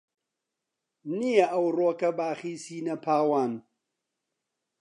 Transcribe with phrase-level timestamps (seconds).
[1.19, 3.51] نییە ئەوڕۆکە باخی سینە پاوان